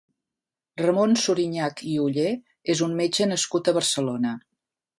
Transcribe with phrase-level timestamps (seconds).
[0.79, 2.27] Ramon Surinyac i Oller
[2.75, 4.37] és un metge nascut a Barcelona.